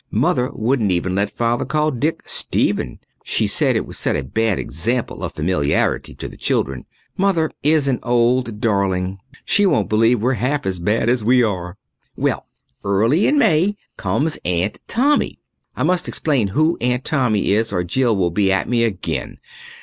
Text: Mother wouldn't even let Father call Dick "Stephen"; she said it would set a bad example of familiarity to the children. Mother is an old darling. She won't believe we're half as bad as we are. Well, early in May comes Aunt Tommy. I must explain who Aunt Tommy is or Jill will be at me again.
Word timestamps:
Mother 0.09 0.49
wouldn't 0.51 0.89
even 0.89 1.13
let 1.13 1.29
Father 1.31 1.63
call 1.63 1.91
Dick 1.91 2.23
"Stephen"; 2.25 2.97
she 3.23 3.45
said 3.45 3.75
it 3.75 3.85
would 3.85 3.95
set 3.95 4.15
a 4.15 4.23
bad 4.23 4.57
example 4.57 5.21
of 5.23 5.33
familiarity 5.33 6.15
to 6.15 6.27
the 6.27 6.37
children. 6.37 6.85
Mother 7.17 7.51
is 7.61 7.87
an 7.87 7.99
old 8.01 8.59
darling. 8.59 9.19
She 9.45 9.67
won't 9.67 9.89
believe 9.89 10.19
we're 10.19 10.33
half 10.33 10.65
as 10.65 10.79
bad 10.79 11.07
as 11.07 11.23
we 11.23 11.43
are. 11.43 11.77
Well, 12.17 12.47
early 12.83 13.27
in 13.27 13.37
May 13.37 13.75
comes 13.95 14.39
Aunt 14.43 14.81
Tommy. 14.87 15.37
I 15.75 15.83
must 15.83 16.07
explain 16.07 16.47
who 16.47 16.79
Aunt 16.81 17.05
Tommy 17.05 17.51
is 17.51 17.71
or 17.71 17.83
Jill 17.83 18.15
will 18.15 18.31
be 18.31 18.51
at 18.51 18.67
me 18.67 18.83
again. 18.83 19.37